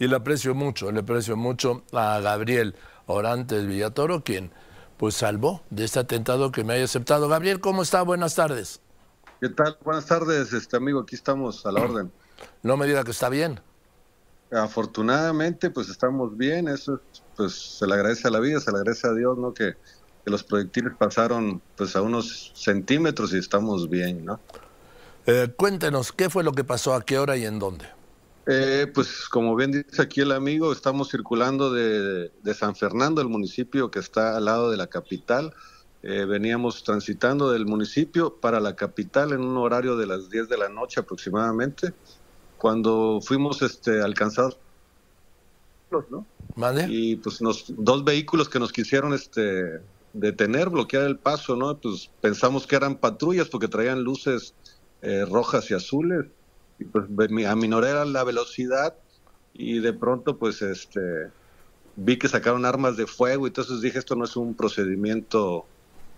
y 0.00 0.08
le 0.08 0.16
aprecio 0.16 0.54
mucho, 0.54 0.90
le 0.90 1.00
aprecio 1.00 1.36
mucho 1.36 1.84
a 1.92 2.18
Gabriel 2.20 2.74
Orantes 3.06 3.66
Villatoro, 3.66 4.24
quien 4.24 4.50
pues 4.96 5.14
salvó 5.14 5.62
de 5.68 5.84
este 5.84 5.98
atentado 5.98 6.50
que 6.50 6.64
me 6.64 6.72
haya 6.72 6.84
aceptado. 6.84 7.28
Gabriel, 7.28 7.60
¿cómo 7.60 7.82
está? 7.82 8.02
Buenas 8.02 8.34
tardes. 8.34 8.80
¿Qué 9.40 9.50
tal? 9.50 9.76
Buenas 9.84 10.06
tardes, 10.06 10.54
este 10.54 10.78
amigo, 10.78 11.00
aquí 11.00 11.14
estamos 11.14 11.64
a 11.66 11.72
la 11.72 11.82
orden. 11.82 12.10
No 12.62 12.78
me 12.78 12.86
diga 12.86 13.04
que 13.04 13.10
está 13.10 13.28
bien. 13.28 13.60
Afortunadamente, 14.50 15.68
pues 15.68 15.90
estamos 15.90 16.38
bien, 16.38 16.68
eso 16.68 16.98
pues 17.36 17.76
se 17.78 17.86
le 17.86 17.92
agradece 17.92 18.28
a 18.28 18.30
la 18.30 18.40
vida, 18.40 18.60
se 18.60 18.72
le 18.72 18.78
agradece 18.78 19.06
a 19.08 19.12
Dios, 19.12 19.36
¿no? 19.36 19.52
Que, 19.52 19.76
los 20.24 20.44
proyectiles 20.44 20.92
pasaron 20.96 21.60
pues 21.76 21.96
a 21.96 22.02
unos 22.02 22.52
centímetros 22.54 23.34
y 23.34 23.38
estamos 23.38 23.90
bien, 23.90 24.24
¿no? 24.24 24.38
Eh, 25.26 25.52
cuéntenos, 25.56 26.12
¿qué 26.12 26.30
fue 26.30 26.44
lo 26.44 26.52
que 26.52 26.62
pasó, 26.62 26.94
a 26.94 27.02
qué 27.02 27.18
hora 27.18 27.36
y 27.36 27.44
en 27.44 27.58
dónde? 27.58 27.86
Eh, 28.46 28.86
pues 28.92 29.28
como 29.28 29.54
bien 29.54 29.70
dice 29.70 30.02
aquí 30.02 30.20
el 30.20 30.32
amigo, 30.32 30.72
estamos 30.72 31.10
circulando 31.10 31.72
de, 31.72 32.30
San 32.54 32.74
Fernando, 32.74 33.20
el 33.20 33.28
municipio 33.28 33.90
que 33.90 33.98
está 33.98 34.36
al 34.36 34.46
lado 34.46 34.70
de 34.70 34.76
la 34.76 34.86
capital. 34.86 35.52
Eh, 36.02 36.24
veníamos 36.24 36.82
transitando 36.82 37.50
del 37.52 37.66
municipio 37.66 38.34
para 38.36 38.58
la 38.58 38.74
capital 38.74 39.32
en 39.32 39.42
un 39.42 39.58
horario 39.58 39.96
de 39.96 40.06
las 40.06 40.30
10 40.30 40.48
de 40.48 40.56
la 40.56 40.70
noche 40.70 41.00
aproximadamente, 41.00 41.92
cuando 42.56 43.20
fuimos 43.22 43.60
este, 43.60 44.00
alcanzados, 44.00 44.56
¿no? 46.08 46.24
Y 46.90 47.16
pues 47.16 47.42
nos, 47.42 47.66
dos 47.68 48.02
vehículos 48.04 48.48
que 48.48 48.58
nos 48.58 48.72
quisieron 48.72 49.12
este, 49.12 49.80
detener, 50.14 50.70
bloquear 50.70 51.04
el 51.04 51.18
paso, 51.18 51.54
¿no? 51.54 51.76
Pues 51.76 52.10
pensamos 52.22 52.66
que 52.66 52.76
eran 52.76 52.96
patrullas 52.96 53.48
porque 53.48 53.68
traían 53.68 54.02
luces 54.02 54.54
eh, 55.02 55.26
rojas 55.26 55.70
y 55.70 55.74
azules 55.74 56.26
y 56.80 56.84
pues 56.84 57.04
aminoré 57.46 58.04
la 58.06 58.24
velocidad 58.24 58.94
y 59.52 59.78
de 59.80 59.92
pronto 59.92 60.38
pues 60.38 60.62
este 60.62 61.28
vi 61.96 62.18
que 62.18 62.28
sacaron 62.28 62.64
armas 62.64 62.96
de 62.96 63.06
fuego 63.06 63.46
y 63.46 63.48
entonces 63.48 63.80
dije 63.82 63.98
esto 63.98 64.16
no 64.16 64.24
es 64.24 64.34
un 64.36 64.54
procedimiento 64.54 65.66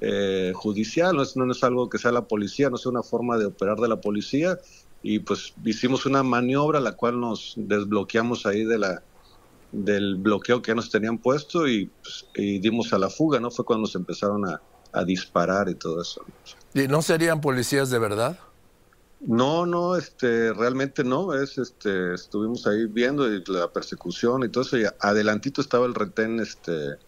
eh, 0.00 0.52
judicial, 0.54 1.16
no 1.16 1.22
es, 1.22 1.36
no 1.36 1.50
es 1.50 1.64
algo 1.64 1.88
que 1.88 1.98
sea 1.98 2.12
la 2.12 2.26
policía, 2.26 2.70
no 2.70 2.76
es 2.76 2.86
una 2.86 3.02
forma 3.02 3.36
de 3.36 3.46
operar 3.46 3.78
de 3.78 3.88
la 3.88 4.00
policía 4.00 4.58
y 5.02 5.18
pues 5.18 5.54
hicimos 5.64 6.06
una 6.06 6.22
maniobra 6.22 6.80
la 6.80 6.92
cual 6.92 7.20
nos 7.20 7.54
desbloqueamos 7.56 8.46
ahí 8.46 8.64
de 8.64 8.78
la 8.78 9.02
del 9.72 10.14
bloqueo 10.14 10.62
que 10.62 10.72
nos 10.72 10.88
tenían 10.88 11.18
puesto 11.18 11.66
y, 11.66 11.86
pues, 11.86 12.26
y 12.36 12.60
dimos 12.60 12.92
a 12.92 12.98
la 12.98 13.10
fuga, 13.10 13.40
¿no? 13.40 13.50
Fue 13.50 13.64
cuando 13.64 13.82
nos 13.82 13.96
empezaron 13.96 14.48
a, 14.48 14.60
a 14.92 15.04
disparar 15.04 15.68
y 15.68 15.74
todo 15.74 16.00
eso. 16.00 16.24
¿Y 16.74 16.86
no 16.86 17.02
serían 17.02 17.40
policías 17.40 17.90
de 17.90 17.98
verdad? 17.98 18.38
No, 19.26 19.64
no, 19.64 19.96
este, 19.96 20.52
realmente 20.52 21.02
no, 21.02 21.32
es, 21.34 21.56
este, 21.56 22.14
estuvimos 22.14 22.66
ahí 22.66 22.84
viendo 22.86 23.26
la 23.26 23.72
persecución 23.72 24.44
y 24.44 24.48
todo 24.48 24.64
eso, 24.64 24.78
y 24.78 24.84
adelantito 25.00 25.60
estaba 25.60 25.86
el 25.86 25.94
retén, 25.94 26.40
este, 26.40 26.98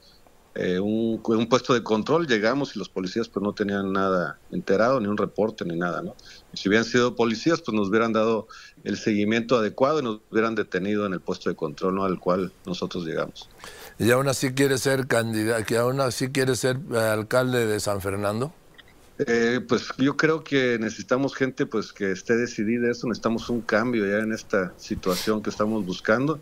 eh, 0.58 0.81
un, 0.81 1.20
puesto 1.50 1.75
de 1.75 1.83
control, 1.83 2.27
llegamos 2.27 2.75
y 2.75 2.78
los 2.78 2.89
policías 2.89 3.28
pues 3.28 3.42
no 3.42 3.53
tenían 3.53 3.92
nada 3.92 4.39
enterado, 4.50 4.98
ni 5.00 5.06
un 5.06 5.19
reporte, 5.19 5.67
ni 5.67 5.77
nada, 5.77 6.00
¿no? 6.00 6.14
Y 6.55 6.56
si 6.56 6.70
hubieran 6.70 6.86
sido 6.86 7.14
policías, 7.14 7.61
pues 7.61 7.77
nos 7.77 7.91
hubieran 7.91 8.14
dado 8.14 8.48
el 8.83 8.97
seguimiento 8.97 9.56
adecuado 9.56 10.01
y 10.01 10.03
nos 10.03 10.20
hubieran 10.30 10.55
detenido 10.55 11.05
en 11.05 11.12
el 11.12 11.20
puesto 11.20 11.51
de 11.51 11.56
control, 11.56 11.97
¿no? 11.97 12.05
Al 12.05 12.19
cual 12.19 12.55
nosotros 12.64 13.05
llegamos. 13.05 13.51
¿Y 13.98 14.11
aún 14.11 14.28
así 14.28 14.55
quiere 14.55 14.78
ser 14.78 15.06
candidato, 15.06 15.62
que 15.67 15.77
aún 15.77 16.01
así 16.01 16.28
quiere 16.30 16.56
ser 16.56 16.78
eh, 16.91 16.97
alcalde 16.97 17.67
de 17.67 17.78
San 17.78 18.01
Fernando? 18.01 18.55
Eh, 19.19 19.61
pues 19.67 19.89
yo 19.97 20.17
creo 20.17 20.45
que 20.45 20.78
necesitamos 20.78 21.34
gente 21.34 21.64
pues 21.64 21.92
que 21.92 22.12
esté 22.12 22.36
decidida 22.36 22.91
eso, 22.91 23.06
necesitamos 23.06 23.48
un 23.48 23.62
cambio 23.62 24.06
ya 24.06 24.19
en 24.19 24.33
esta 24.33 24.75
situación 24.77 25.42
que 25.42 25.50
estamos 25.50 25.86
buscando. 25.86 26.41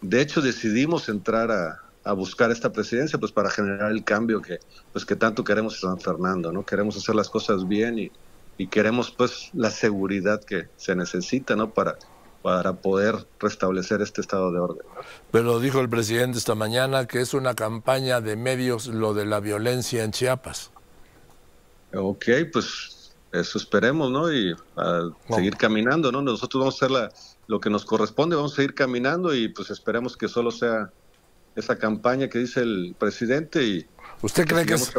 De 0.00 0.20
hecho, 0.20 0.40
decidimos 0.40 1.08
entrar 1.08 1.50
a, 1.50 1.80
buscar 2.14 2.50
esta 2.50 2.70
presidencia 2.70 3.18
pues 3.18 3.32
para 3.32 3.48
generar 3.48 3.90
el 3.90 4.04
cambio 4.04 4.42
que 4.42 4.58
pues 4.92 5.06
que 5.06 5.16
tanto 5.16 5.42
queremos 5.42 5.74
en 5.74 5.90
San 5.90 6.00
Fernando, 6.00 6.52
¿no? 6.52 6.64
Queremos 6.64 6.96
hacer 6.98 7.14
las 7.14 7.30
cosas 7.30 7.66
bien 7.66 7.98
y, 7.98 8.12
y 8.58 8.66
queremos 8.66 9.10
pues 9.10 9.48
la 9.54 9.70
seguridad 9.70 10.44
que 10.44 10.68
se 10.76 10.94
necesita, 10.94 11.56
¿no? 11.56 11.72
Para 11.72 11.96
para 12.44 12.74
poder 12.74 13.26
restablecer 13.40 14.02
este 14.02 14.20
estado 14.20 14.52
de 14.52 14.58
orden. 14.58 14.86
Pero 15.30 15.60
dijo 15.60 15.80
el 15.80 15.88
presidente 15.88 16.36
esta 16.36 16.54
mañana 16.54 17.06
que 17.06 17.22
es 17.22 17.32
una 17.32 17.54
campaña 17.54 18.20
de 18.20 18.36
medios 18.36 18.86
lo 18.86 19.14
de 19.14 19.24
la 19.24 19.40
violencia 19.40 20.04
en 20.04 20.10
Chiapas. 20.10 20.73
Ok, 21.96 22.26
pues 22.52 23.14
eso 23.32 23.58
esperemos, 23.58 24.10
¿no? 24.10 24.32
Y 24.32 24.54
a 24.76 25.10
seguir 25.34 25.56
caminando, 25.56 26.12
¿no? 26.12 26.22
Nosotros 26.22 26.60
vamos 26.60 26.74
a 26.74 26.86
hacer 26.86 26.90
la, 26.90 27.12
lo 27.46 27.60
que 27.60 27.70
nos 27.70 27.84
corresponde, 27.84 28.36
vamos 28.36 28.52
a 28.52 28.56
seguir 28.56 28.74
caminando 28.74 29.34
y 29.34 29.48
pues 29.48 29.70
esperemos 29.70 30.16
que 30.16 30.28
solo 30.28 30.50
sea 30.50 30.90
esa 31.56 31.78
campaña 31.78 32.28
que 32.28 32.38
dice 32.38 32.60
el 32.60 32.96
presidente 32.98 33.62
y 33.62 33.86
¿Usted 34.22 34.46
cree 34.46 34.64
que 34.64 34.74
es, 34.74 34.92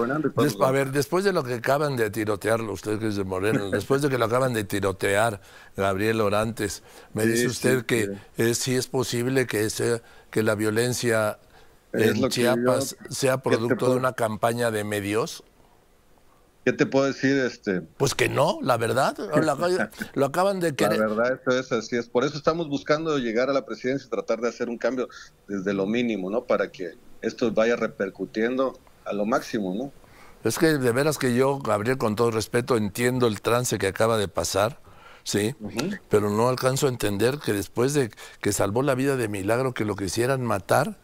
a 0.61 0.71
ver, 0.71 0.91
después 0.91 1.23
de 1.23 1.33
lo 1.33 1.43
que 1.43 1.55
acaban 1.55 1.95
de 1.95 2.11
tirotearlo, 2.11 2.71
usted 2.73 2.99
que 2.99 3.07
es 3.07 3.15
de 3.15 3.23
Moreno, 3.23 3.69
después 3.71 4.03
de 4.03 4.09
que 4.09 4.19
lo 4.19 4.25
acaban 4.25 4.53
de 4.53 4.63
tirotear 4.63 5.41
Gabriel 5.75 6.21
Orantes, 6.21 6.83
me 7.13 7.25
dice 7.25 7.47
usted 7.47 7.85
que 7.85 8.09
sí. 8.53 8.75
Es, 8.75 8.87
posible 8.87 9.47
que 9.47 9.67
sea, 9.71 10.01
que 10.29 10.43
la 10.43 10.53
violencia 10.53 11.39
en 11.93 12.29
Chiapas 12.29 12.97
sea 13.09 13.39
producto 13.39 13.89
de 13.89 13.95
una 13.95 14.13
campaña 14.13 14.69
de 14.69 14.83
medios? 14.83 15.43
¿Qué 16.65 16.73
te 16.73 16.87
puedo 16.87 17.05
decir? 17.05 17.37
este 17.37 17.81
Pues 17.81 18.15
que 18.15 18.27
no, 18.27 18.57
la 18.63 18.77
verdad. 18.77 19.15
Lo, 20.15 20.25
acaban 20.25 20.59
de 20.59 20.75
querer. 20.75 20.97
La 20.97 21.05
verdad, 21.05 21.39
eso 21.39 21.59
es 21.59 21.71
así. 21.71 21.95
Es. 21.95 22.09
Por 22.09 22.25
eso 22.25 22.37
estamos 22.37 22.67
buscando 22.67 23.19
llegar 23.19 23.51
a 23.51 23.53
la 23.53 23.67
presidencia 23.67 24.07
y 24.07 24.09
tratar 24.09 24.41
de 24.41 24.49
hacer 24.49 24.67
un 24.67 24.79
cambio 24.79 25.07
desde 25.47 25.73
lo 25.75 25.85
mínimo, 25.85 26.31
¿no? 26.31 26.45
Para 26.45 26.71
que 26.71 26.93
esto 27.21 27.51
vaya 27.51 27.75
repercutiendo 27.75 28.79
a 29.05 29.13
lo 29.13 29.27
máximo, 29.27 29.75
¿no? 29.75 29.91
Es 30.43 30.57
que 30.57 30.79
de 30.79 30.91
veras 30.91 31.19
que 31.19 31.35
yo, 31.35 31.59
Gabriel, 31.59 31.99
con 31.99 32.15
todo 32.15 32.31
respeto, 32.31 32.77
entiendo 32.77 33.27
el 33.27 33.41
trance 33.41 33.77
que 33.77 33.87
acaba 33.87 34.17
de 34.17 34.27
pasar, 34.27 34.79
sí, 35.23 35.55
pero 36.09 36.31
no 36.31 36.49
alcanzo 36.49 36.87
a 36.87 36.89
entender 36.89 37.37
que 37.37 37.53
después 37.53 37.93
de 37.93 38.09
que 38.41 38.53
salvó 38.53 38.81
la 38.81 38.95
vida 38.95 39.17
de 39.17 39.27
Milagro, 39.27 39.75
que 39.75 39.85
lo 39.85 39.95
quisieran 39.95 40.43
matar, 40.43 40.97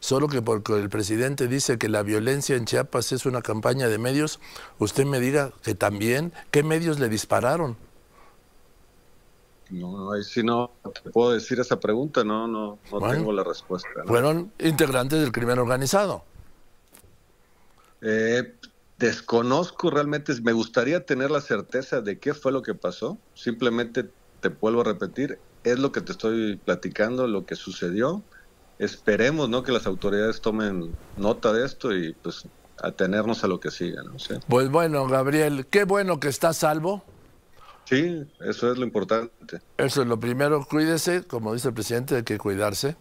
Solo 0.00 0.28
que 0.28 0.42
porque 0.42 0.74
el 0.74 0.88
presidente 0.88 1.48
dice 1.48 1.78
que 1.78 1.88
la 1.88 2.02
violencia 2.02 2.56
en 2.56 2.64
Chiapas 2.64 3.12
es 3.12 3.26
una 3.26 3.42
campaña 3.42 3.88
de 3.88 3.98
medios, 3.98 4.40
usted 4.78 5.04
me 5.04 5.20
diga 5.20 5.52
que 5.62 5.74
también, 5.74 6.32
¿qué 6.50 6.62
medios 6.62 6.98
le 6.98 7.08
dispararon? 7.08 7.76
No, 9.70 10.12
ahí 10.12 10.24
sí 10.24 10.42
no 10.42 10.70
te 11.02 11.10
puedo 11.10 11.32
decir 11.32 11.60
esa 11.60 11.78
pregunta, 11.78 12.24
no, 12.24 12.48
no, 12.48 12.78
no 12.90 13.10
tengo 13.10 13.32
la 13.32 13.44
respuesta. 13.44 13.88
Fueron 14.06 14.50
integrantes 14.58 15.20
del 15.20 15.30
crimen 15.30 15.58
organizado. 15.58 16.24
Eh, 18.00 18.54
desconozco 18.96 19.90
realmente, 19.90 20.32
me 20.42 20.52
gustaría 20.52 21.04
tener 21.04 21.30
la 21.30 21.40
certeza 21.40 22.00
de 22.00 22.18
qué 22.18 22.32
fue 22.32 22.52
lo 22.52 22.62
que 22.62 22.74
pasó. 22.74 23.18
Simplemente 23.34 24.08
te 24.40 24.48
vuelvo 24.48 24.80
a 24.80 24.84
repetir, 24.84 25.38
es 25.64 25.78
lo 25.78 25.92
que 25.92 26.00
te 26.00 26.12
estoy 26.12 26.56
platicando, 26.56 27.26
lo 27.26 27.44
que 27.44 27.54
sucedió 27.54 28.22
esperemos 28.78 29.48
¿no? 29.48 29.62
que 29.62 29.72
las 29.72 29.86
autoridades 29.86 30.40
tomen 30.40 30.94
nota 31.16 31.52
de 31.52 31.64
esto 31.64 31.94
y 31.94 32.12
pues 32.14 32.46
atenernos 32.80 33.42
a 33.44 33.48
lo 33.48 33.60
que 33.60 33.70
siga. 33.70 34.02
¿no? 34.02 34.14
Pues 34.48 34.68
bueno, 34.68 35.06
Gabriel, 35.06 35.66
qué 35.66 35.84
bueno 35.84 36.20
que 36.20 36.28
está 36.28 36.52
salvo. 36.52 37.02
Sí, 37.84 38.26
eso 38.40 38.70
es 38.70 38.78
lo 38.78 38.84
importante. 38.84 39.62
Eso 39.78 40.02
es 40.02 40.08
lo 40.08 40.20
primero, 40.20 40.64
cuídese, 40.68 41.24
como 41.24 41.54
dice 41.54 41.68
el 41.68 41.74
presidente, 41.74 42.16
hay 42.16 42.22
que 42.22 42.36
cuidarse. 42.36 42.96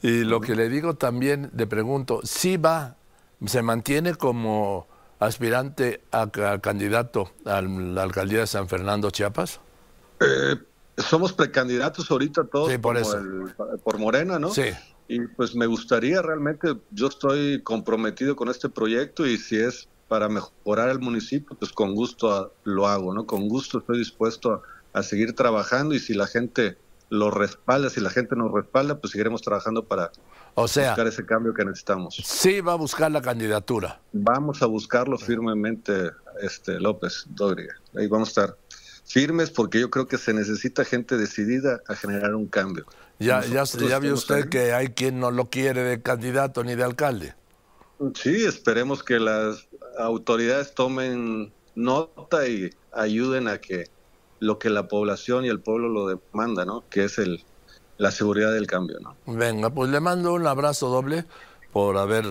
Y 0.00 0.24
lo 0.24 0.40
que 0.40 0.54
le 0.54 0.70
digo 0.70 0.94
también, 0.94 1.50
le 1.54 1.66
pregunto, 1.66 2.20
si 2.24 2.56
va, 2.56 2.96
se 3.44 3.60
mantiene 3.60 4.14
como 4.14 4.86
aspirante 5.18 6.02
a, 6.10 6.30
candidato 6.62 7.30
a 7.44 7.60
la 7.60 8.02
alcaldía 8.02 8.40
de 8.40 8.46
San 8.46 8.66
Fernando, 8.66 9.10
Chiapas? 9.10 9.60
Eh, 10.20 10.56
somos 10.96 11.34
precandidatos 11.34 12.10
ahorita 12.10 12.44
todos 12.44 12.72
por, 12.78 13.78
por 13.82 13.98
Morena, 13.98 14.38
¿no? 14.38 14.48
Sí. 14.48 14.70
Y 15.10 15.26
pues 15.26 15.56
me 15.56 15.66
gustaría 15.66 16.22
realmente, 16.22 16.76
yo 16.92 17.08
estoy 17.08 17.60
comprometido 17.62 18.36
con 18.36 18.48
este 18.48 18.68
proyecto 18.68 19.26
y 19.26 19.38
si 19.38 19.56
es 19.56 19.88
para 20.06 20.28
mejorar 20.28 20.88
el 20.88 21.00
municipio, 21.00 21.56
pues 21.58 21.72
con 21.72 21.96
gusto 21.96 22.54
lo 22.62 22.86
hago, 22.86 23.12
¿no? 23.12 23.26
Con 23.26 23.48
gusto 23.48 23.78
estoy 23.80 23.98
dispuesto 23.98 24.62
a, 24.92 25.02
seguir 25.02 25.34
trabajando 25.34 25.96
y 25.96 25.98
si 25.98 26.14
la 26.14 26.28
gente 26.28 26.78
lo 27.08 27.32
respalda, 27.32 27.90
si 27.90 28.00
la 28.00 28.10
gente 28.10 28.36
nos 28.36 28.52
respalda, 28.52 29.00
pues 29.00 29.10
seguiremos 29.10 29.42
trabajando 29.42 29.84
para 29.84 30.12
buscar 30.54 31.04
ese 31.08 31.26
cambio 31.26 31.54
que 31.54 31.64
necesitamos. 31.64 32.14
Sí, 32.24 32.60
va 32.60 32.74
a 32.74 32.76
buscar 32.76 33.10
la 33.10 33.20
candidatura. 33.20 34.00
Vamos 34.12 34.62
a 34.62 34.66
buscarlo 34.66 35.18
firmemente, 35.18 36.12
este 36.40 36.78
López 36.78 37.24
Dóriga. 37.30 37.74
Ahí 37.96 38.06
vamos 38.06 38.28
a 38.28 38.42
estar 38.42 38.56
firmes 39.04 39.50
porque 39.50 39.80
yo 39.80 39.90
creo 39.90 40.06
que 40.06 40.18
se 40.18 40.32
necesita 40.32 40.84
gente 40.84 41.16
decidida 41.16 41.80
a 41.88 41.96
generar 41.96 42.36
un 42.36 42.46
cambio. 42.46 42.86
Ya, 43.20 43.44
ya, 43.44 43.64
ya 43.64 43.98
vio 43.98 44.14
usted 44.14 44.48
que 44.48 44.72
hay 44.72 44.88
quien 44.88 45.20
no 45.20 45.30
lo 45.30 45.50
quiere 45.50 45.82
de 45.82 46.00
candidato 46.00 46.64
ni 46.64 46.74
de 46.74 46.84
alcalde. 46.84 47.34
Sí, 48.14 48.44
esperemos 48.46 49.04
que 49.04 49.20
las 49.20 49.68
autoridades 49.98 50.74
tomen 50.74 51.52
nota 51.74 52.48
y 52.48 52.70
ayuden 52.92 53.46
a 53.46 53.58
que 53.58 53.84
lo 54.38 54.58
que 54.58 54.70
la 54.70 54.88
población 54.88 55.44
y 55.44 55.48
el 55.48 55.60
pueblo 55.60 55.90
lo 55.90 56.06
demanda, 56.08 56.64
¿no? 56.64 56.82
Que 56.88 57.04
es 57.04 57.18
el, 57.18 57.44
la 57.98 58.10
seguridad 58.10 58.54
del 58.54 58.66
cambio. 58.66 58.98
¿no? 59.00 59.14
Venga, 59.26 59.68
pues 59.68 59.90
le 59.90 60.00
mando 60.00 60.32
un 60.32 60.46
abrazo 60.46 60.88
doble 60.88 61.26
por 61.72 61.98
haber, 61.98 62.24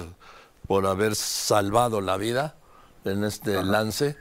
por 0.68 0.88
haber 0.88 1.16
salvado 1.16 2.02
la 2.02 2.18
vida 2.18 2.56
en 3.06 3.24
este 3.24 3.64
lance 3.64 4.18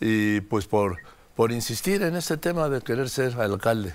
y 0.00 0.40
pues 0.40 0.66
por, 0.66 0.98
por 1.36 1.52
insistir 1.52 2.02
en 2.02 2.16
este 2.16 2.36
tema 2.36 2.68
de 2.68 2.80
querer 2.80 3.08
ser 3.08 3.40
alcalde. 3.40 3.94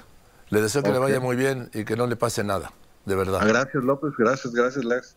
Le 0.49 0.61
deseo 0.61 0.83
que 0.83 0.91
le 0.91 0.99
vaya 0.99 1.19
muy 1.19 1.35
bien 1.35 1.69
y 1.73 1.85
que 1.85 1.95
no 1.95 2.07
le 2.07 2.15
pase 2.15 2.43
nada, 2.43 2.71
de 3.05 3.15
verdad. 3.15 3.41
Gracias 3.45 3.83
López, 3.83 4.13
gracias, 4.17 4.53
gracias 4.53 4.85
Lex. 4.85 5.15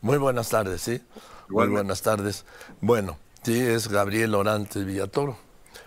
Muy 0.00 0.16
buenas 0.16 0.48
tardes, 0.48 0.80
¿sí? 0.80 1.02
Muy 1.48 1.68
buenas 1.68 2.00
tardes. 2.00 2.46
Bueno, 2.80 3.18
sí, 3.42 3.60
es 3.60 3.88
Gabriel 3.88 4.34
Orantes 4.34 4.84
Villatoro, 4.84 5.36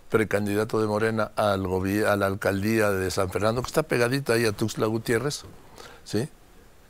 precandidato 0.09 0.79
de 0.79 0.87
Morena 0.87 1.31
al 1.35 1.65
a 1.65 2.15
la 2.15 2.25
alcaldía 2.27 2.91
de 2.91 3.09
San 3.09 3.31
Fernando, 3.31 3.61
que 3.61 3.67
está 3.67 3.81
pegadita 3.83 4.33
ahí 4.33 4.45
a 4.45 4.51
Tuxtla 4.51 4.85
Gutiérrez, 4.85 5.45
¿sí? 6.03 6.29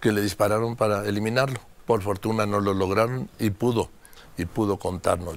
Que 0.01 0.11
le 0.11 0.21
dispararon 0.21 0.75
para 0.75 1.05
eliminarlo. 1.05 1.59
Por 1.85 2.01
fortuna 2.01 2.45
no 2.45 2.59
lo 2.59 2.73
lograron 2.73 3.29
y 3.39 3.51
pudo, 3.51 3.89
y 4.37 4.45
pudo 4.45 4.77
contárnoslo. 4.77 5.31